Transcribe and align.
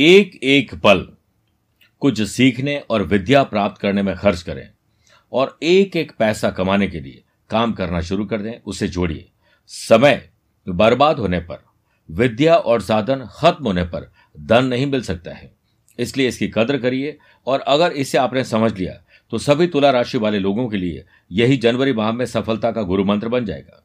एक 0.00 0.38
एक 0.44 0.72
पल 0.74 1.00
कुछ 2.02 2.20
सीखने 2.22 2.76
और 2.90 3.02
विद्या 3.02 3.42
प्राप्त 3.44 3.80
करने 3.80 4.02
में 4.02 4.14
खर्च 4.16 4.42
करें 4.42 4.68
और 5.32 5.58
एक 5.62 5.96
एक 5.96 6.12
पैसा 6.18 6.50
कमाने 6.50 6.86
के 6.88 7.00
लिए 7.00 7.22
काम 7.50 7.72
करना 7.72 8.00
शुरू 8.00 8.24
कर 8.24 8.40
दें, 8.40 8.54
उसे 8.60 8.88
जोड़िए। 8.88 9.26
समय 9.70 10.28
बर्बाद 10.66 11.18
होने 11.18 11.40
पर, 11.40 11.58
विद्या 12.08 12.54
और 12.54 12.80
साधन 12.82 13.26
खत्म 13.32 13.64
होने 13.64 13.82
पर 13.84 14.10
धन 14.36 14.64
नहीं 14.64 14.86
मिल 14.86 15.02
सकता 15.02 15.32
है। 15.32 15.52
इसलिए 15.98 16.28
इसकी 16.28 16.48
कदर 16.48 16.78
करिए 16.78 17.16
और 17.46 17.60
अगर 17.60 17.92
इसे 17.94 18.18
आपने 18.18 18.44
समझ 18.46 18.72
लिया 18.78 18.92
तो 19.32 19.38
सभी 19.38 19.66
तुला 19.66 19.90
राशि 19.90 20.18
वाले 20.18 20.38
लोगों 20.38 20.68
के 20.68 20.76
लिए 20.76 21.04
यही 21.32 21.56
जनवरी 21.56 21.92
माह 21.92 22.12
में 22.12 22.24
सफलता 22.26 22.70
का 22.72 22.82
गुरु 22.84 23.04
मंत्र 23.04 23.28
बन 23.28 23.44
जाएगा। 23.44 23.84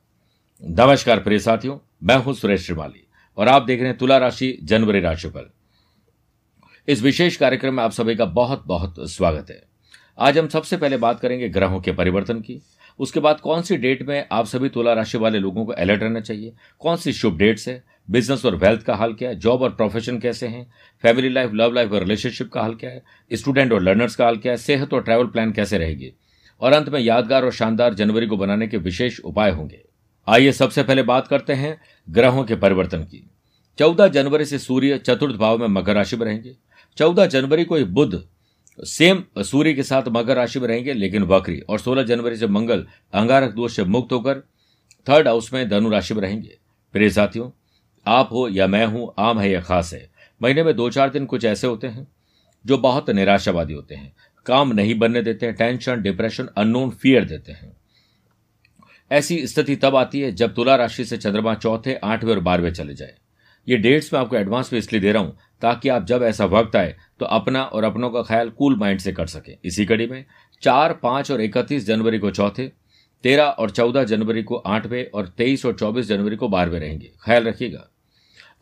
नमस्कार 0.63 1.20
प्रिय 1.20 1.39
साथियों, 1.39 1.77
मैं 2.03 2.17
हूँ 2.17 2.34
सुरेश 2.35 2.66
श्रीमाली 2.66 3.05
और 3.38 3.47
आप 3.47 3.63
देख 3.63 3.79
रहे 3.79 3.89
हैं 3.89 3.97
तुला 3.97 4.17
राशि 4.17 4.57
जनवरी 4.63 4.99
राशिफल। 5.02 5.49
इस 6.88 7.02
विशेष 7.02 7.38
कार्यक्रम 7.38 7.73
में 7.73 7.84
आप 7.84 7.91
सभी 7.91 8.16
का 8.16 8.25
बहुत 8.25 8.63
बहुत 8.67 8.95
स्वागत 8.99 9.49
है। 9.49 9.63
आज 10.20 10.38
हम 10.38 10.48
सबसे 10.48 10.77
पहले 10.77 10.98
बात 10.98 11.20
करेंगे 11.20 11.49
ग्रहों 11.49 11.81
के 11.81 11.91
परिवर्तन 11.91 12.39
की। 12.39 12.62
उसके 12.99 13.20
बाद 13.20 13.39
कौन 13.39 13.62
सी 13.62 13.77
डेट 13.77 14.07
में 14.07 14.27
आप 14.31 14.45
सभी 14.45 14.70
तुला 14.70 14.93
राशि 14.93 15.17
वाले 15.17 15.40
लोगों 15.40 15.66
को 15.66 15.71
अलर्ट 15.71 16.03
रहना 16.03 16.20
चाहिए? 16.20 16.53
कौन 16.79 16.98
सी 16.98 17.13
शुभ 17.13 17.38
डेट्स 17.38 17.67
है? 17.67 17.84
बिज़नेस 18.09 18.45
और 18.45 18.55
वेल्थ 18.55 18.81
का 18.81 18.95
हाल 18.95 19.13
क्या 19.13 19.29
है? 19.29 19.35
जॉब 19.35 19.62
और 19.62 19.70
प्रोफेशन 19.70 20.20
कैसे 20.20 20.48
हैं? 20.48 20.71
फैमिली 21.02 21.29
लाइफ, 21.29 21.52
लव 21.53 21.73
लाइफ 21.73 21.91
और 21.91 21.99
रिलेशनशिप 21.99 22.52
का 22.52 22.62
हाल 22.62 22.76
क्या 22.76 22.90
है? 22.90 23.04
स्टूडेंट 23.34 23.73
और 23.73 23.81
लर्नर्स 23.81 24.15
का 24.15 24.26
हाल 24.26 24.38
क्या 24.38 24.52
है? 24.52 24.57
सेहत 24.57 24.93
और 24.93 25.02
ट्रैवल 25.02 25.26
प्लान 25.26 25.52
कैसे 25.52 25.77
रहेगी? 25.77 26.13
और 26.62 26.73
अंत 26.73 26.90
में 26.90 26.99
यादगार 26.99 27.46
और 27.46 27.52
शानदार 27.52 27.93
जनवरी 27.93 28.27
को 28.27 28.37
बनाने 28.37 28.68
के 28.68 28.77
विशेष 28.77 29.20
उपाय 29.20 29.52
होंगे। 29.52 29.81
आइए 30.27 30.52
सबसे 30.52 30.84
पहले 30.84 31.04
बात 31.04 31.27
करते 31.27 31.54
हैं 31.54 31.81
ग्रहों 32.09 32.43
के 32.43 32.55
परिवर्तन 32.55 32.99
की। 32.99 33.29
चौदह 33.79 34.07
जनवरी 34.07 34.46
से 34.46 34.59
सूर्य 34.59 34.98
चतुर्थ 34.98 35.35
भाव 35.35 35.57
में 35.57 35.68
मकर 35.68 35.96
राशि 35.96 36.15
में 36.15 36.26
रहेंगे। 36.26 36.55
चौदह 36.98 37.26
जनवरी 37.26 37.63
को 37.65 37.77
ये 37.77 37.84
बुद्ध 37.85 38.24
सेम 38.79 39.24
सूर्य 39.40 39.74
के 39.74 39.84
साथ 39.84 40.04
मकर 40.07 40.35
राशि 40.35 40.60
में 40.60 40.68
रहेंगे, 40.68 40.93
लेकिन 40.93 41.24
वक्री। 41.24 41.60
और 41.60 41.79
सोलह 41.79 42.04
जनवरी 42.04 42.37
से 42.37 42.48
मंगल, 42.48 42.85
अंगारक 43.13 43.52
दोष 43.52 43.76
से 43.76 43.84
मुक्त 43.85 44.12
होकर 44.12 44.40
थर्ड 45.07 45.27
हाउस 45.27 45.54
में 45.54 45.68
धनु 45.70 45.90
राशि 45.90 46.13
में 46.13 46.21
रहेंगे। 46.21 46.57
प्रिय 46.93 47.10
साथियों, 47.10 47.49
आप 48.05 48.29
हो 48.32 48.48
या 48.49 48.68
मैं 48.68 48.85
हूँ, 48.85 49.13
आम 49.20 49.40
है 49.40 49.49
या 49.52 49.62
खास 49.62 49.93
है, 49.93 50.10
महीने 50.41 50.63
में 50.63 50.76
दो 50.76 50.90
चार 50.90 51.10
दिन 51.10 51.26
कुछ 51.26 51.46
ऐसे 51.46 51.68
होते 51.68 51.87
हैं 51.87 52.07
जो 52.65 52.77
बहुत 52.77 53.09
निराशावादी 53.09 53.74
होते 53.74 53.96
हैं। 53.96 54.13
काम 54.46 54.74
नहीं 54.74 54.98
बनने 54.99 55.21
देते 55.21 55.46
हैं, 55.46 55.55
टेंशन, 55.55 56.02
डिप्रेशन, 56.02 56.49
अननोन, 56.57 56.90
फियर 56.91 57.26
देते 57.26 57.52
हैं। 57.52 57.76
ऐसी 59.12 59.46
स्थिति 59.48 59.76
तब 59.76 59.96
आती 59.96 60.21
है 60.21 60.32
जब 60.32 60.54
तुला 60.55 60.76
राशि 60.76 61.05
से 61.05 61.18
चंद्रमा 61.18 61.54
चौथे, 61.55 61.93
आठवें 61.96 62.34
और 62.34 62.40
बारहवें 62.40 62.74
चले 62.74 62.93
जाए। 62.93 63.15
ये 63.68 63.77
डेट्स 63.77 64.13
मैं 64.13 64.19
आपको 64.22 64.35
एडवांस 64.35 64.72
में 64.74 64.80
इसलिए 64.80 65.02
दे 65.02 65.12
रहा 65.12 65.24
हूँ 65.24 65.38
ताकि 65.61 65.89
आप 65.89 66.06
जब 66.06 66.23
ऐसा 66.23 66.45
वक्त 66.45 66.75
आए 66.75 66.95
तो 67.19 67.25
अपना 67.25 67.63
और 67.63 67.84
अपनों 67.84 68.09
का 68.09 68.22
ख्याल 68.22 68.50
कूल 68.50 68.75
माइंड 68.75 69.00
से 69.00 69.11
कर 69.11 69.28
सके। 69.28 69.57
इसी 69.66 69.85
कड़ी 69.85 70.07
में 70.07 70.25
चार, 70.62 70.94
पाँच 70.94 71.31
और 71.31 71.41
इकतीस 71.41 71.85
जनवरी 71.85 72.19
को 72.19 72.31
चौथे, 72.31 72.67
तेरह 73.23 73.44
और 73.44 73.69
चौदह 73.69 74.03
जनवरी 74.03 74.44
को 74.44 74.56
आठवें 74.56 75.06
और 75.06 75.28
तेईस 75.28 75.66
और 75.66 75.73
चौबीस 75.73 76.07
जनवरी 76.07 76.35
को 76.35 76.47
बारहवें 76.47 76.79
रहेंगे। 76.79 77.12
ख्याल 77.22 77.44
रखिएगा। 77.44 77.89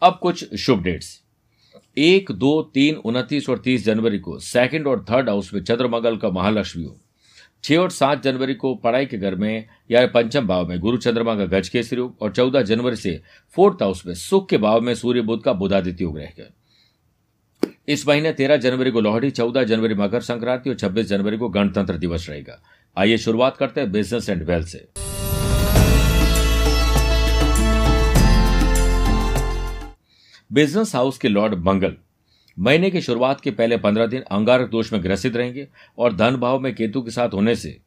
अब 0.02 0.20
कुछ 0.22 0.56
शुभ 0.56 0.84
डेट्स। 0.84 1.22
एक, 1.98 2.32
दो, 2.32 2.62
तीन, 2.74 2.96
उनतीस 2.96 3.50
और 3.50 3.58
तीस 3.58 3.86
जनवरी 3.86 4.20
को 4.20 4.40
सेकंड 4.40 4.88
और 4.88 5.06
थर्ड 5.10 5.30
हाउस 5.30 5.54
में 5.54 5.64
चंद्रमंगल 5.64 6.18
का 6.18 6.30
महालक्ष्मी 6.30 6.84
हो। 6.84 6.98
छह 7.64 7.78
और 7.78 7.90
सात 7.90 8.24
जनवरी 8.24 8.54
को 8.54 8.74
पढ़ाई 8.76 9.06
के 9.06 9.18
घर 9.18 9.36
में 9.36 9.66
या 9.92 10.06
पंचम 10.08 10.48
भाव 10.48 10.68
में 10.68 10.80
गुरु 10.80 10.98
चंद्रमा 10.98 11.36
का 11.36 11.46
गज 11.46 11.70
केसरी 11.70 12.00
योग 12.00 12.18
और 12.22 12.32
चौदह 12.32 12.62
जनवरी 12.62 12.96
से 12.96 13.22
फोर्थ 13.56 13.82
हाउस 13.82 14.06
में 14.06 14.14
सुख 14.14 14.50
के 14.50 14.58
भाव 14.58 14.82
में 14.82 14.96
सूर्य 14.96 15.22
बुद्ध 15.22 15.44
का 15.44 15.54
बुधादित्य 15.54 16.04
योग 16.04 16.18
रहेगा 16.18 16.52
इस 17.88 18.08
महीने 18.08 18.32
तेरह 18.34 18.58
जनवरी 18.58 18.92
को 18.92 19.02
लोहड़ी, 19.02 19.32
चौदह 19.32 19.64
जनवरी 19.64 19.96
मकर 19.96 20.22
संक्रांति 20.22 20.70
और 20.70 20.76
छब्बीस 20.76 21.08
जनवरी 21.08 21.38
को 21.38 21.50
गणतंत्र 21.50 21.98
दिवस 21.98 22.30
रहेगा। 22.30 22.62
आइए 22.98 23.18
शुरुआत 23.18 23.58
करते 23.58 23.82
हैं 23.82 23.92
बिज़नेस 23.92 24.30
एंड 24.30 24.44
वेल्थ 24.44 24.68
से। 24.68 24.88
बिज़नेस 30.54 30.96
हाउस 30.96 31.18
के 31.18 31.28
लॉर्ड 31.28 31.54
मंगल, 31.56 31.96
महीने 32.58 32.90
की 32.92 33.02
शुरुआत 33.02 33.42
के 33.42 33.52
पहले 33.52 33.78
पंद्रह 33.78 34.06
दिन 34.06 34.22
अंगारक 34.22 34.70
दोष 34.70 34.92
में 34.94 35.04
ग्रसित 35.04 35.36
रहेंगे 35.36 35.68
और 35.98 36.16
धन 36.16 36.36
भाव 36.36 36.60
में 36.60 36.74
केतु 36.76 37.02
के 37.02 37.12
साथ 37.12 37.30
होने 37.30 37.56
से 37.56 37.78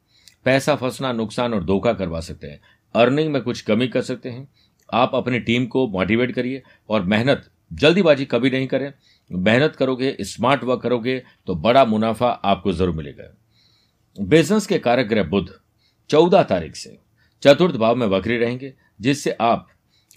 पैसा 0.45 0.75
फंसना, 0.75 1.11
नुकसान 1.11 1.53
और 1.53 1.63
धोखा 1.63 1.93
करवा 1.93 2.19
सकते 2.19 2.47
हैं। 2.47 2.59
अर्निंग 2.95 3.31
में 3.33 3.41
कुछ 3.41 3.61
कमी 3.61 3.87
कर 3.87 4.01
सकते 4.01 4.29
हैं। 4.29 4.47
आप 4.89 5.11
अपनी 5.15 5.39
टीम 5.39 5.65
को 5.65 5.87
मोटिवेट 5.87 6.31
करिए 6.31 6.61
और 6.89 7.03
मेहनत 7.03 7.49
जल्दीबाजी 7.71 8.25
कभी 8.25 8.49
नहीं 8.49 8.67
करें। 8.67 8.91
मेहनत 9.31 9.75
करोगे 9.75 10.15
स्मार्ट 10.21 10.63
वर्क 10.63 10.81
करोगे 10.81 11.21
तो 11.47 11.55
बड़ा 11.57 11.83
मुनाफा 11.85 12.29
आपको 12.29 12.73
ज़रूर 12.73 12.95
मिलेगा। 12.95 13.33
बिज़नेस 14.17 14.67
के 14.67 14.77
कारक 14.79 15.07
ग्रह 15.07 15.23
बुद्ध 15.23 15.47
चौदह 16.09 16.43
तारीख 16.43 16.75
से। 16.75 16.97
चतुर्थ 17.43 17.75
भाव 17.75 17.95
में 17.95 18.05
वक्री 18.07 18.37
रहेंगे, 18.37 18.73
जिससे 19.01 19.31
आप 19.31 19.67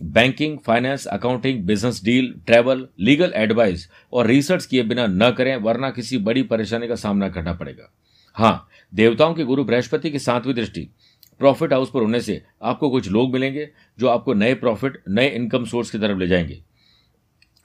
banking 0.00 0.58
finance 0.58 1.06
accounting 1.06 1.62
business 1.64 2.00
deal 2.04 2.32
travel 2.46 2.86
legal 3.00 3.32
advice 3.36 3.88
और 4.12 4.26
रिसर्च 4.26 4.66
किए 4.66 4.82
बिना 4.82 5.06
न 5.06 5.30
करें, 5.30 5.56
वरना 5.56 5.90
किसी 5.90 6.18
बड़ी 6.18 6.42
परेशानी 6.44 6.88
का 6.88 6.94
सामना 6.96 7.28
करना 7.28 7.52
पड़ेगा। 7.52 7.92
हाँ 8.36 8.68
देवताओं 8.92 9.34
के 9.34 9.44
गुरु 9.44 9.64
बृहस्पति 9.64 10.10
की 10.10 10.18
सातवीं 10.18 10.54
दृष्टि 10.54 10.88
प्रॉफिट 11.40 11.72
हाउस 11.72 11.90
पर 11.90 12.00
होने 12.00 12.20
से 12.20 12.42
आपको 12.62 12.90
कुछ 12.90 13.08
लोग 13.08 13.32
मिलेंगे, 13.32 13.68
जो 13.98 14.08
आपको 14.08 14.34
नए 14.34 14.54
प्रॉफिट 14.54 15.02
नए 15.08 15.28
इनकम 15.28 15.64
सोर्स 15.64 15.90
की 15.90 15.98
तरफ़ 15.98 16.18
ले 16.18 16.26
जाएँगे। 16.26 16.62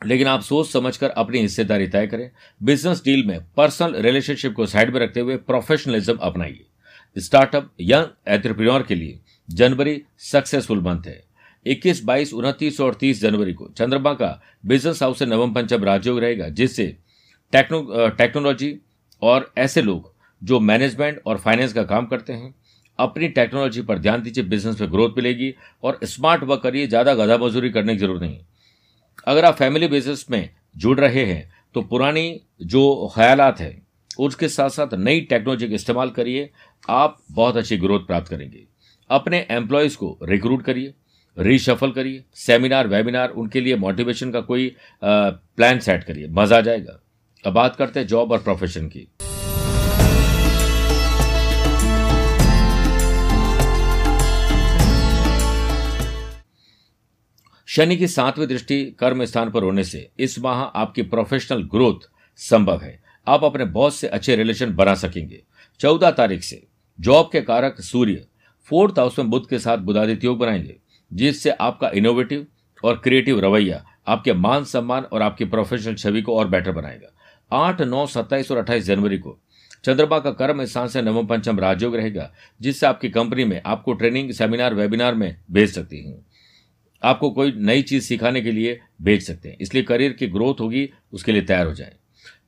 लेकिन 0.05 0.27
आप 0.27 0.41
सोच 0.41 0.67
समझकर 0.67 1.09
अपनी 1.09 1.39
हिस्सेदारी 1.39 1.87
तय 1.87 2.07
करें। 2.07 2.29
बिज़नेस 2.61 3.01
डील 3.05 3.25
में 3.27 3.39
पर्सनल 3.57 3.95
रिलेशनशिप 4.01 4.53
को 4.55 4.65
साइड 4.65 4.93
में 4.93 4.99
रखते 4.99 5.19
हुए 5.19 5.35
प्रोफेशनलिज्म 5.37 6.17
अपनाइए। 6.17 6.65
स्टार्टअप 7.15 7.69
यंग 7.81 8.07
एंटरप्रेन्योर 8.27 8.83
के 8.83 8.95
लिए 8.95 9.19
जनवरी 9.49 10.01
सक्सेसफुल 10.23 10.81
मंथ 10.81 11.07
है। 11.07 11.23
21, 11.65 12.01
22, 12.05 12.33
उनतीस 12.33 12.79
और 12.81 12.93
30 12.93 13.21
जनवरी 13.21 13.53
को 13.53 13.69
चंद्रमा 13.77 14.13
का 14.13 14.39
बिज़नेस 14.65 15.01
हाउस 15.03 15.19
से 15.19 15.25
नवम 15.25 15.53
पंचम 15.53 15.83
राजयोग 15.83 16.19
रहेगा 16.19 16.49
जिससे 16.49 16.95
टेक्नो 17.53 18.07
टेक्नोलॉजी 18.09 18.75
और 19.21 19.51
ऐसे 19.57 19.81
लोग 19.81 20.13
जो 20.41 20.59
मैनेजमेंट 20.59 21.21
और 21.25 21.37
फाइनेंस 21.37 21.73
का 21.73 21.83
काम 21.83 22.05
करते 22.05 22.33
हैं 22.33 22.53
अपनी 22.99 23.27
टेक्नोलॉजी 23.27 23.81
पर 23.81 23.99
ध्यान 23.99 24.21
दीजिए 24.21 24.43
बिज़नेस 24.43 24.81
में 24.81 24.91
ग्रोथ 24.91 25.17
मिलेगी 25.17 25.53
और 25.83 25.99
स्मार्ट 26.03 26.43
वर्क 26.43 26.61
करिए 26.61 26.87
ज़्यादा 26.87 27.13
गधा 27.13 27.37
मजूरी 27.37 27.69
करने 27.69 27.93
की 27.93 27.99
ज़रूरत 27.99 28.21
नहीं 28.21 28.39
अगर 29.27 29.45
आप 29.45 29.55
फैमिली 29.55 29.87
बेसिस 29.87 30.29
में 30.31 30.49
जुड़ 30.75 30.99
रहे 30.99 31.25
हैं 31.25 31.53
तो 31.75 31.81
पुरानी 31.83 32.41
जो 32.63 33.11
ख्यालात 33.15 33.59
है, 33.59 33.81
उसके 34.19 34.47
साथ 34.49 34.69
साथ 34.69 34.93
नई 34.95 35.21
टेक्नोलॉजी 35.21 35.67
का 35.67 35.75
इस्तेमाल 35.75 36.09
करिए। 36.09 36.49
आप 36.89 37.17
बहुत 37.31 37.57
अच्छी 37.57 37.77
ग्रोथ 37.77 37.99
प्राप्त 37.99 38.27
करेंगे। 38.27 38.63
अपने 39.09 39.45
एम्प्लॉयज़ 39.51 39.97
को 39.97 40.17
रिक्रूट 40.23 40.63
करिए 40.63 40.93
रीशफल 41.37 41.91
करिए। 41.91 42.23
सेमिनार 42.35 42.87
वेबिनार 42.87 43.29
उनके 43.31 43.61
लिए 43.61 43.75
मोटिवेशन 43.77 44.31
का 44.31 44.41
कोई 44.41 44.75
प्लान 45.03 45.79
सेट 45.79 46.03
करिए। 46.03 46.27
मज़ा 46.29 46.57
आ 46.57 46.61
जाएगा। 46.61 46.99
अब 47.43 47.53
बात 47.53 47.75
करते 47.75 47.99
हैं 47.99 48.07
जॉब 48.07 48.31
और 48.31 48.39
प्रोफेशन 48.39 48.87
की। 48.87 49.07
शनि 57.67 57.97
की 57.97 58.07
सातवीं 58.07 58.47
दृष्टि 58.47 58.95
कर्म 58.99 59.25
स्थान 59.25 59.51
पर 59.51 59.63
होने 59.63 59.83
से 59.83 60.09
इस 60.19 60.39
माह 60.39 60.59
आपकी 60.59 61.01
प्रोफेशनल 61.01 61.63
ग्रोथ 61.63 62.09
संभव 62.35 62.81
है। 62.81 63.03
आप 63.27 63.43
अपने 63.43 63.65
बॉस 63.65 63.95
से 63.95 64.07
अच्छे 64.07 64.35
रिलेशन 64.35 64.75
बना 64.75 64.95
सकेंगे। 64.95 65.43
चौदह 65.79 66.11
तारीख 66.11 66.43
से 66.43 66.67
जॉब 67.01 67.29
के 67.31 67.41
कारक 67.41 67.81
सूर्य 67.81 68.25
फोर्थ 68.69 68.99
हाउस 68.99 69.19
में 69.19 69.29
बुद्ध 69.29 69.49
के 69.49 69.59
साथ 69.59 69.77
बुधादित्य 69.77 70.27
योग 70.27 70.37
बनाएँगे, 70.37 70.75
जिससे 71.13 71.49
आपका 71.49 71.89
इनोवेटिव 71.89 72.47
और 72.83 73.01
क्रिएटिव 73.03 73.39
रवैया, 73.39 73.85
आपके 74.07 74.33
मान 74.33 74.63
सम्मान 74.63 75.03
और 75.03 75.21
आपकी 75.21 75.45
प्रोफेशनल 75.45 75.95
छवि 75.95 76.21
को 76.21 76.37
और 76.37 76.47
बेटर 76.47 76.71
बनाएगा। 76.71 77.13
आठ, 77.51 77.81
नौ, 77.81 78.05
सत्ताईस 78.05 78.51
और 78.51 78.57
अट्ठाईस 78.57 78.85
जनवरी 78.85 79.17
को 79.17 79.39
चंद्रमा 79.85 80.19
का 80.19 80.31
कर्म 80.31 80.65
स्थान 80.65 80.87
से 80.87 81.01
नवम 81.01 81.27
पंचम 81.27 81.59
राजयोग 81.59 81.95
रहेगा, 81.95 82.31
जिससे 82.61 82.85
आपकी 82.85 83.09
कंपनी 83.09 83.43
में 83.43 83.61
आपको 83.65 83.93
ट्रेनिंग 83.93 84.31
सेमिनार 84.31 84.73
वेबिनार 84.73 85.15
में 85.15 85.37
भेज 85.51 85.73
सकती 85.73 86.03
हूँ। 86.03 86.25
आपको 87.05 87.29
कोई 87.31 87.53
नई 87.57 87.81
चीज़ 87.81 88.03
सिखाने 88.03 88.41
के 88.41 88.51
लिए 88.51 88.79
भेज 89.01 89.23
सकते 89.23 89.49
हैं। 89.49 89.57
इसलिए 89.61 89.83
करियर 89.83 90.11
की 90.11 90.27
ग्रोथ 90.27 90.55
होगी, 90.59 90.89
उसके 91.13 91.31
लिए 91.31 91.41
तैयार 91.41 91.67
हो 91.67 91.73
जाए। 91.73 91.93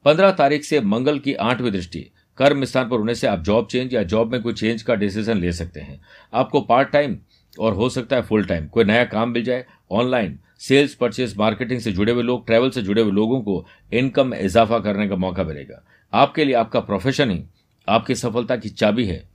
पंद्रह 0.05 0.31
तारीख 0.31 0.63
से 0.63 0.81
मंगल 0.81 1.19
की 1.19 1.33
आठवीं 1.33 1.71
दृष्टि, 1.71 2.11
कर्म 2.37 2.65
स्थान 2.65 2.89
पर 2.89 2.97
होने 2.97 3.15
से 3.15 3.27
आप 3.27 3.39
जॉब 3.39 3.67
चेंज 3.67 3.93
या 3.93 4.03
जॉब 4.03 4.31
में 4.31 4.41
कोई 4.41 4.53
चेंज 4.53 4.81
का 4.81 4.95
डिसीज़न 4.95 5.37
ले 5.37 5.51
सकते 5.51 5.79
हैं। 5.79 6.01
आपको 6.33 6.61
पार्ट 6.61 6.89
टाइम 6.89 7.17
और 7.59 7.73
हो 7.73 7.89
सकता 7.89 8.15
है 8.15 8.21
फुल 8.21 8.45
टाइम 8.45 8.67
कोई 8.67 8.83
नया 8.83 9.05
काम 9.05 9.29
मिल 9.29 9.43
जाए, 9.43 9.65
ऑनलाइन, 9.91 10.39
सेल्स 10.59 10.95
परचेस, 10.95 11.37
मार्केटिंग 11.37 11.79
से 11.79 11.91
जुड़े 11.91 12.11
हुए 12.11 12.23
लोग, 12.23 12.45
ट्रैवल 12.45 12.69
से 12.69 12.81
जुड़े 12.81 13.01
हुए 13.01 13.11
लोगों 13.11 13.41
को 13.41 13.67
इनकम 13.93 14.27
में 14.27 14.39
इजाफा 14.39 14.79
करने 14.79 15.07
का 15.07 15.15
मौका 15.15 15.43
मिलेगा। 15.43 15.85
आपके 16.13 16.45
लिए 16.45 16.55
आपका 16.55 16.79
प्रोफेशन 16.79 17.31
ही, 17.31 17.43
आपकी 17.89 18.15
सफलता 18.15 18.55
की 18.55 18.69
चाबी 18.69 19.05
है। 19.05 19.29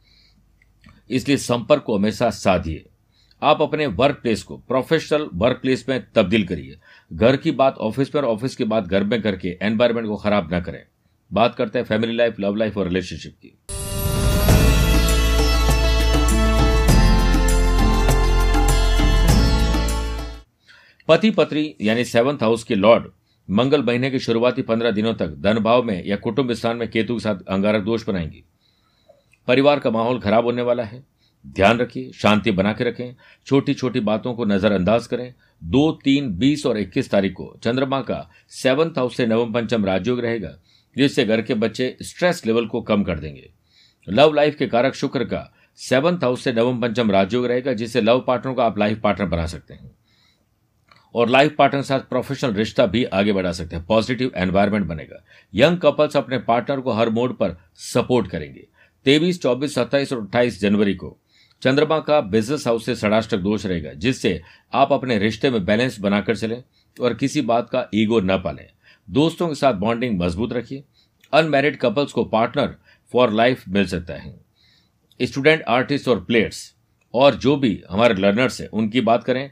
इसलिए 1.11 1.37
संपर्क 1.37 1.83
को 1.83 1.99
हमेशा 1.99 2.31
साधिए। 2.31 2.87
आप 3.43 3.63
अपने 3.63 3.87
वर्क 3.87 4.17
प्लेस 4.17 4.43
को 4.43 4.57
प्रोफेशनल 4.57 5.29
वर्क 5.35 5.57
प्लेस 5.57 5.85
में 5.89 6.07
तब्दील 6.15 6.47
करिए। 6.47 6.79
घर 7.13 7.37
की 7.37 7.51
बात 7.51 7.79
ऑफ़िस 7.79 8.15
में 8.15 8.23
और 8.23 8.29
ऑफ़िस 8.29 8.57
की 8.57 8.65
बात 8.65 8.85
घर 8.85 9.05
में 9.05 9.23
करके 9.23 9.59
एनवायरमेंट 9.63 10.07
को 10.07 10.17
खराब 10.17 10.53
ना 10.53 10.61
करें। 10.61 10.83
बात 11.33 11.55
करते 11.55 11.79
हैं 11.79 11.87
फैमिली 11.87 12.17
लाइफ 12.17 12.41
लव 12.41 12.55
लाइफ 12.55 12.79
और 12.79 12.87
रिलेशनशिप 12.89 13.33
की। 13.33 13.59
पति 21.09 21.31
पत्नी, 21.31 21.75
यानी 21.81 22.05
सेवंथ 22.05 22.39
हाउस 22.43 22.65
के 22.65 22.75
लॉर्ड 22.75 23.11
मंगल 23.51 23.83
महीने 23.83 24.11
के 24.11 24.19
शुरुआती 24.19 24.63
पंद्रह 24.63 24.91
दिनों 24.91 25.15
तक 25.15 25.29
धन 25.29 25.59
भाव 25.59 25.83
में 25.83 26.07
या 26.07 26.17
कुटुंब 26.17 26.53
स्थान 26.53 26.77
में 26.77 26.91
केतु 26.91 27.15
के 27.15 27.21
साथ 27.21 27.37
अंगारक 27.49 27.83
दोष 27.83 28.07
बनाएँगे। 28.07 28.45
परिवार 29.49 29.79
का 29.79 29.91
माहौल 29.91 30.21
खराब 30.21 30.45
होने 30.45 30.63
वाला 30.63 30.83
है। 30.83 31.12
ध्यान 31.47 31.79
रखिए, 31.79 32.11
शांति 32.13 32.51
बना 32.51 32.73
के 32.73 32.85
रखें 32.85 33.15
छोटी 33.47 33.75
छोटी 33.75 34.01
बातों 34.01 34.35
को 34.35 34.45
नजरअंदाज 34.45 35.07
करें। 35.07 35.35
दो, 35.65 35.93
तीन, 35.93 36.39
बीस 36.39 36.67
और 36.67 36.79
इक्कीस 36.79 37.11
तारीख 37.11 37.33
को 37.33 37.59
चंद्रमा 37.63 38.01
का 38.01 38.31
सेवंथ 38.49 38.91
हाउस 38.91 39.17
से 39.17 39.27
नवम 39.27 39.53
पंचम 39.53 39.85
राजयोग 39.85 40.21
रहेगा, 40.21 40.59
जिससे 40.97 41.25
घर 41.25 41.43
के 41.43 41.55
बच्चे 41.55 41.97
स्ट्रेस 42.03 42.47
लेवल 42.47 42.67
को 42.67 42.81
कम 42.81 43.03
कर 43.03 43.19
देंगे। 43.19 43.51
लव 44.09 44.33
लाइफ 44.35 44.57
के 44.57 44.67
कारक 44.67 44.95
शुक्र 44.95 45.25
का 45.25 45.55
सेवंथ 45.77 46.19
हाउस 46.19 46.45
से 46.45 46.53
नवम 46.53 46.81
पंचम 46.81 47.11
राजयोग 47.11 47.47
रहेगा, 47.47 47.73
जिससे 47.73 48.01
लव 48.01 48.21
पार्टनर 48.21 48.53
को 48.53 48.61
आप 48.61 48.79
लाइफ 48.79 49.01
पार्टनर 49.01 49.27
बना 49.27 49.47
सकते 49.47 49.75
हैं। 49.75 49.91
और 51.15 51.29
लाइफ 51.29 51.57
पार्टनर 51.59 51.81
के 51.81 51.87
साथ 51.87 52.01
प्रोफेशनल 52.01 52.53
रिश्ता 52.53 52.87
भी 52.87 53.05
आगे 53.05 53.33
बढ़ा 53.33 53.53
सकते 53.53 53.77
हैं, 53.77 53.87
पॉजिटिव 53.87 54.33
एनवायरमेंट 54.37 54.87
बनेगा। 54.87 55.25
यंग 55.55 55.79
कपल्स 55.79 56.17
अपने 56.17 56.39
पार्टनर 56.39 56.81
को 56.81 56.93
हर 56.93 57.11
मोड 57.11 57.37
पर 57.37 57.57
सपोर्ट 57.75 58.29
करेंगे। 58.31 58.67
तेईस, 59.05 59.43
चौबीस, 59.43 59.75
सत्ताईस 59.75 60.13
और 60.13 60.21
अट्ठाईस 60.21 60.61
जनवरी 60.61 60.95
को 60.95 61.19
चंद्रमा 61.63 61.99
का 61.99 62.21
बिज़नेस 62.21 62.67
हाउस 62.67 62.87
से 62.87 62.95
षडाष्टक 62.97 63.39
दोष 63.39 63.65
रहेगा, 63.67 63.93
जिससे 63.93 64.41
आप 64.75 64.93
अपने 64.93 65.19
रिश्ते 65.19 65.51
में 65.51 65.65
बैलेंस 65.65 65.99
बनाकर 66.01 66.37
चलें 66.37 66.63
और 67.01 67.15
किसी 67.15 67.41
बात 67.41 67.69
का 67.71 67.85
ईगो 67.95 68.21
न 68.21 68.37
पालें। 68.37 68.67
दोस्तों 69.09 69.49
के 69.49 69.55
साथ 69.55 69.75
बॉन्डिंग 69.75 70.19
मज़बूत 70.21 70.53
रखिए। 70.53 70.83
अनमैरिड 71.33 71.77
कपल्स 71.81 72.13
को 72.13 72.25
पार्टनर 72.25 72.75
फॉर 73.13 73.33
लाइफ 73.33 73.63
मिल 73.69 73.87
सकता 73.87 74.15
है। 74.15 74.35
स्टूडेंट 75.21 75.63
आर्टिस्ट 75.63 76.09
और 76.09 76.25
प्लेयर्स 76.25 76.75
और 77.15 77.35
जो 77.35 77.57
भी 77.57 77.83
हमारे 77.91 78.15
लर्नर्स 78.15 78.61
हैं, 78.61 78.69
उनकी 78.69 79.01
बात 79.01 79.25
करें। 79.25 79.51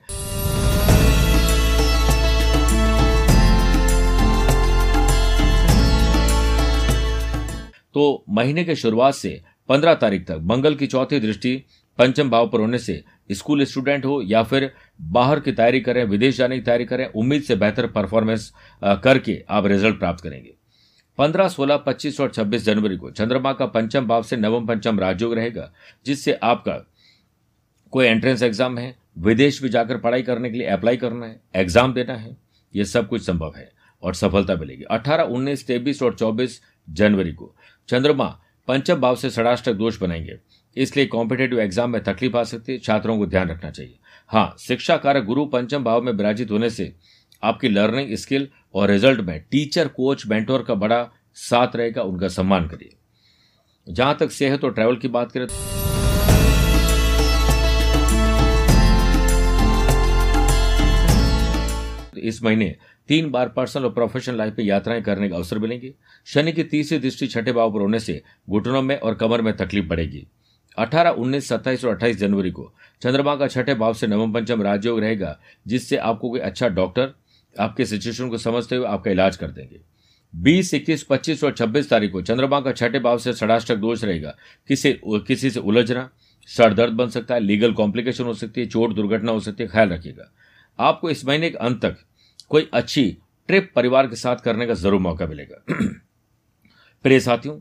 तो 7.95 8.25
महीने 8.29 8.65
के 8.65 8.77
शुरुआत 8.77 9.15
से 9.15 9.41
पंद्रह 9.69 9.95
तारीख 9.95 10.27
तक 10.27 10.41
मंगल 10.43 10.75
की 10.75 10.87
चौथी 10.87 11.21
दृष्टि 11.21 11.63
पंचम 12.01 12.31
भाव 12.31 12.47
पर 12.49 12.61
होने 12.61 12.79
से 12.79 13.03
स्कूल 13.31 13.65
स्टूडेंट 13.65 14.05
हो 14.05 14.21
या 14.23 14.43
फिर 14.43 14.71
बाहर 15.01 15.41
की 15.41 15.53
तैयारी 15.53 15.81
करें, 15.81 16.05
विदेश 16.05 16.37
जाने 16.37 16.57
की 16.57 16.63
तैयारी 16.63 16.85
करें, 16.85 17.07
उम्मीद 17.07 17.43
से 17.43 17.57
बेहतर 17.57 17.87
परफॉर्मेंस 17.89 18.53
करके 18.83 19.39
आप 19.49 19.67
रिज़ल्ट 19.67 19.99
प्राप्त 19.99 20.23
करेंगे। 20.25 20.55
पंद्रह, 21.19 21.49
सोलह, 21.49 21.77
पच्चीस 21.77 22.21
और 22.21 22.31
छब्बीस 22.31 22.65
जनवरी 22.65 22.97
को 22.97 23.11
चंद्रमा 23.11 23.53
का 23.53 23.67
पंचम 23.67 24.07
भाव 24.07 24.23
से 24.23 24.37
नवम 24.37 24.67
पंचम 24.67 25.01
राजयोग 25.01 25.35
रहेगा, 25.35 25.71
जिससे 26.07 26.33
आपका 26.35 26.77
कोई 27.93 28.07
एंट्रेंस 28.07 28.43
एग्ज़ाम 28.43 28.79
है। 28.79 28.95
विदेश 29.19 29.63
भी 29.63 29.69
जाकर 29.69 29.99
पढ़ाई 29.99 30.23
करने 30.23 30.51
के 30.51 30.59
लिए 30.59 30.67
अप्लाई 30.69 30.97
करना 30.97 31.27
है, 31.27 31.41
एग्ज़ाम 31.57 31.93
देना 31.95 32.15
है 32.15 32.37
यह 32.75 32.85
सब 32.87 33.09
कुछ 33.09 33.23
संभव 33.23 33.53
है 33.57 33.71
और 34.03 34.15
सफलता 34.15 34.55
मिलेगी। 34.57 34.85
अठारह, 34.85 35.25
उन्नीस, 35.25 35.67
तेईस 35.67 36.03
और 36.03 36.15
चौबीस 36.15 36.61
जनवरी 36.89 37.33
को 37.33 37.55
चंद्रमा 37.89 38.27
पंचम 38.69 39.01
भाव 39.01 39.17
से 39.17 39.31
षडाष्टक 39.31 39.73
दोष 39.75 40.01
बनाएँगे। 40.01 40.39
इसलिए 40.77 41.07
कॉम्पिटेटिव 41.07 41.61
एग्ज़ाम 41.61 41.91
में 41.91 42.03
तकलीफ़ 42.05 42.37
आ 42.37 42.43
सकती 42.45 42.73
है, 42.73 42.79
छात्रों 42.79 43.19
को 43.19 43.27
ध्यान 43.27 43.51
रखना 43.51 43.71
चाहिए। 43.71 43.99
हाँ 44.31 44.55
शिक्षा 44.59 44.97
कारक 44.97 45.25
गुरु 45.25 45.45
पंचम 45.47 45.85
भाव 45.85 46.03
में 46.03 46.13
विराजित 46.13 46.51
होने 46.51 46.71
से 46.71 46.93
आपकी 47.43 47.69
लर्निंग 47.69 48.15
स्किल 48.17 48.49
और 48.75 48.91
रिज़ल्ट 48.91 49.21
में 49.21 49.41
टीचर 49.51 49.89
कोच 49.91 50.27
मेंटोर 50.27 50.63
का 50.63 50.75
बड़ा 50.77 51.09
साथ 51.37 51.77
रहेगा, 51.77 52.03
उनका 52.03 52.29
सम्मान 52.29 52.69
करिए। 52.69 52.97
जहाँ 53.87 54.17
तक 54.21 54.31
सेहत 54.31 54.65
और 54.65 54.73
ट्रैवल 54.75 54.97
की 54.97 55.09
बात 55.09 55.33
करें 55.33 55.47
तो 62.15 62.21
इस 62.21 62.43
महीने 62.45 62.75
तीन 63.09 63.31
बार 63.31 63.49
पर्सनल 63.49 63.85
और 63.85 63.93
प्रोफेशनल 63.93 64.37
लाइफ 64.39 64.55
में 64.59 64.65
यात्राएँ 64.65 65.03
करने 65.03 65.29
का 65.29 65.37
अवसर 65.37 65.59
मिलेंगे। 65.59 65.93
शनि 66.27 66.53
की 66.53 66.65
तीसरी 66.65 66.99
दृष्टि 66.99 67.27
छठे 67.27 67.53
भाव 67.53 67.73
पर 67.73 67.81
होने 67.81 68.01
से 68.01 68.21
घुटनों 68.51 68.83
में 68.83 68.99
और 68.99 69.15
कमर 69.15 69.43
में 69.43 69.57
तकलीफ़ 69.57 69.87
बढ़ेगी। 69.87 70.27
अठारह, 70.79 71.11
उन्नीस, 71.11 71.49
सत्ताईस 71.49 71.85
और 71.85 71.95
अट्ठाईस 71.95 72.17
जनवरी 72.17 72.51
को। 72.51 72.73
चंद्रमा 73.03 73.37
का 73.37 73.47
छठे 73.47 73.75
भाव 73.75 73.95
से 73.95 74.07
नवम 74.07 74.33
पंचम 74.33 74.63
राजयोग 74.63 75.01
रहेगा, 75.01 75.39
जिससे 75.67 75.97
आपको 75.97 76.31
कोई 76.31 76.41
अच्छा 76.41 76.69
डॉक्टर 76.69 77.15
आपके 77.59 77.85
सिचुएशन 77.85 78.29
को 78.29 78.39
समझते 78.39 78.77
हुए 78.77 78.87
आपका 78.87 79.11
इलाज 79.11 79.37
कर 79.37 79.51
देंगे। 79.51 79.81
बीस, 80.37 80.75
इक्कीस, 80.75 81.03
पच्चीस 81.03 81.45
और 81.45 81.53
छब्बीस 81.53 81.91
तारीख 81.91 82.13
को 82.13 82.23
चंद्रमा 82.23 82.61
का 82.61 82.73
छठे 82.73 82.99
भाव 82.99 83.19
से 83.19 83.33
षडाष्टक 83.33 83.77
दोष 83.77 84.05
रहेगा। 84.05 84.35
किसी 84.69 85.01
किसी 85.07 85.51
से 85.51 85.61
उलझना, 85.61 86.11
सर 86.47 86.75
दर्द 86.75 86.93
बन 86.93 87.09
सकता 87.09 87.35
है 87.35 87.41
लीगल 87.41 87.73
कॉम्प्लिकेशन 87.73 88.25
हो 88.25 88.35
सकती 88.35 88.61
है, 88.61 88.67
चोट, 88.67 88.95
दुर्घटना 88.95 89.33
हो 89.33 89.41
सकती 89.41 89.63
है, 89.63 89.69
ख्याल 89.69 89.89
रखिएगा। 89.89 90.33
आपको 90.79 91.11
इस 91.11 91.27
महीने 91.27 91.51
के 91.51 91.57
अंत 91.57 91.85
तक 91.85 91.97
कोई 92.49 92.71
अच्छी 92.75 93.19
ट्रिप 93.49 93.73
परिवार 93.77 94.07
के 94.07 94.17
साथ 94.17 94.37
करने 94.37 94.67
का 94.67 94.75
ज़रूर 94.75 95.01
मौका 95.01 95.27
मिलेगा। 95.27 95.65
प्रिय 97.03 97.21
साथियों 97.21 97.61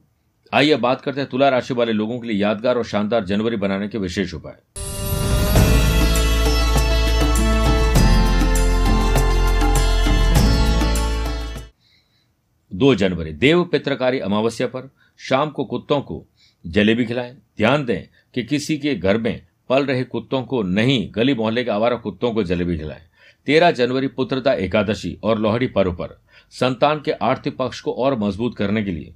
आइए 0.53 0.75
बात 0.75 1.01
करते 1.01 1.21
हैं 1.21 1.29
तुला 1.29 1.47
राशि 1.49 1.73
वाले 1.73 1.93
लोगों 1.93 2.19
के 2.19 2.27
लिए 2.27 2.37
यादगार 2.37 2.77
और 2.77 2.83
शानदार 2.83 3.25
जनवरी 3.25 3.55
बनाने 3.55 3.87
के 3.87 3.97
विशेष 3.97 4.33
उपाय। 4.33 4.55
दो 12.71 12.93
जनवरी, 12.95 13.31
देव 13.33 13.63
पित्रकारी 13.63 14.19
अमावस्या 14.19 14.67
पर 14.67 14.89
शाम 15.19 15.49
को 15.49 15.63
कुत्तों 15.63 16.01
को 16.01 16.25
जलेबी 16.65 17.05
खिलाएँ। 17.05 17.31
ध्यान 17.57 17.85
दें 17.85 18.07
कि 18.33 18.43
किसी 18.43 18.77
के 18.77 18.95
घर 18.95 19.17
में 19.17 19.41
पल 19.69 19.85
रहे 19.85 20.03
कुत्तों 20.03 20.41
को 20.43 20.63
नहीं, 20.63 21.11
गली 21.15 21.33
मोहल्ले 21.33 21.63
के 21.63 21.71
आवारा 21.71 21.95
कुत्तों 21.95 22.33
को 22.33 22.43
जलेबी 22.43 22.77
खिलाएँ। 22.77 23.01
तेरह 23.47 23.71
जनवरी, 23.71 24.07
पुत्रता 24.07 24.53
एकादशी 24.53 25.17
और 25.23 25.39
लोहड़ी 25.39 25.67
पर्व 25.67 25.93
पर 25.93 26.19
संतान 26.51 27.01
के 27.01 27.11
आर्थिक 27.11 27.57
पक्ष 27.57 27.81
को 27.81 27.93
और 27.93 28.19
मज़बूत 28.19 28.57
करने 28.57 28.83
के 28.83 28.91
लिए 28.91 29.13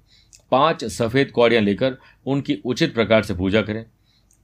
पाँच 0.52 0.86
सफ़ेद 0.86 1.32
कौड़ियाँ 1.32 1.62
लेकर 1.62 1.98
उनकी 2.26 2.56
उचित 2.66 2.94
प्रकार 2.94 3.24
से 3.24 3.34
पूजा 3.34 3.62
करें। 3.62 3.86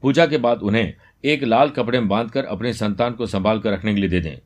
पूजा 0.01 0.25
के 0.25 0.37
बाद 0.37 0.59
उन्हें 0.59 0.93
एक 1.25 1.43
लाल 1.43 1.69
कपड़े 1.69 1.99
में 1.99 2.07
बांधकर 2.09 2.45
अपने 2.45 2.73
संतान 2.73 3.13
को 3.13 3.25
संभाल 3.25 3.59
कर 3.59 3.71
रखने 3.71 3.93
के 3.93 3.99
लिए 3.99 4.09
दे 4.09 4.19
दें। 4.19 4.37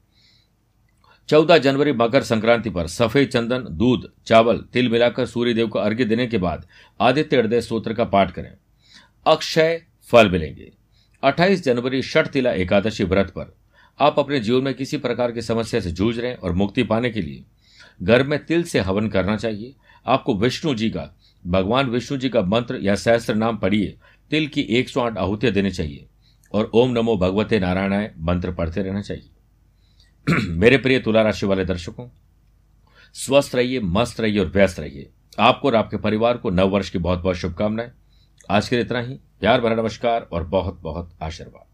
चौदह 1.30 1.58
जनवरी 1.58 1.92
मकर 1.92 2.24
संक्रांति 2.24 2.70
पर 2.70 2.88
सफ़ेद 2.88 3.28
चंदन, 3.28 3.68
दूध, 3.72 4.12
चावल, 4.26 4.58
तिल 4.74 4.90
मिलाकर 4.90 5.26
सूर्य 5.26 5.54
देव 5.54 5.68
को 5.68 5.80
अर्घ्य 5.80 6.06
देने 6.06 6.28
के 6.28 6.38
बाद 6.38 6.68
आदित्य 7.02 7.38
हृदय 7.38 7.62
स्त्रोत्र 7.62 7.94
का 7.94 8.06
पाठ 8.06 8.32
करें। 8.32 8.52
अक्षय 9.28 9.82
फल 10.12 10.30
मिलेंगे। 10.30 10.72
28 11.24 11.64
जनवरी 11.64 12.02
षठ 12.02 12.28
तिला 12.28 12.52
एकादशी 12.52 13.04
व्रत 13.04 13.30
पर 13.30 13.56
आप 14.00 14.20
अपने 14.20 14.40
जीवन 14.40 14.64
में 14.64 14.74
किसी 14.74 14.98
प्रकार 14.98 15.32
की 15.32 15.42
समस्या 15.42 15.80
से 15.80 15.92
जूझ 15.92 16.20
रहे 16.20 16.32
हैं 16.32 16.38
और 16.38 16.54
मुक्ति 16.54 16.84
पाने 16.84 17.10
के 17.10 17.22
लिए 17.22 17.44
घर 18.04 18.24
में 18.24 18.46
तिल 18.46 18.64
से 18.64 18.80
हवन 18.80 19.08
करना 19.08 19.36
चाहिए। 19.38 19.76
आपको 20.06 20.36
विष्णु 20.36 20.76
जी 20.76 20.90
का 20.90 21.20
भगवान 21.48 21.90
विष्णु 21.90 22.18
जी 22.18 22.30
का 22.30 22.42
मंत्र 22.42 22.76
या 22.76 22.96
सहस्त्र 22.96 23.36
नाम 23.36 23.58
पढ़िए, 23.58 23.98
तिल 24.30 24.48
की 24.48 24.62
एक 24.62 24.90
सौ 24.90 25.02
आठ 25.02 25.18
आहुतियाँ 25.18 25.54
देनी 25.54 25.72
चाहिए, 25.72 26.06
और 26.52 26.72
ओम 26.74 26.92
नमो 26.92 27.18
भगवते 27.18 27.60
नारायणाय 27.60 28.14
मंत्र 28.20 28.52
पढ़ते 28.52 28.82
रहना 28.82 29.02
चाहिए। 29.02 29.30
मेरे 30.48 30.78
प्रिय 30.78 31.00
तुला 31.00 31.22
राशि 31.22 31.46
वाले 31.46 31.66
दर्शकों, 31.66 32.10
स्वस्थ 33.14 33.56
रहिए, 33.56 33.80
मस्त 33.80 34.22
रहिए 34.22 34.40
और 34.40 34.48
व्यस्त 34.48 34.80
रहिए। 34.80 35.10
आपको 35.40 35.68
और 35.68 35.76
आपके 35.76 35.98
परिवार 35.98 36.38
को 36.38 36.50
नव 36.50 36.70
वर्ष 36.70 36.90
की 36.90 36.98
बहुत 36.98 37.20
बहुत 37.20 37.36
शुभकामनाएँ। 37.36 37.92
आज 38.50 38.70
के 38.70 38.76
लिए 38.76 38.86
इतना 38.86 39.00
ही। 39.00 39.14
प्यार 39.14 39.62
भरा 39.62 39.76
नमस्कार 39.76 40.22
और 40.22 40.44
बहुत 40.44 40.80
बहुत 40.82 41.18
आशीर्वाद। 41.22 41.73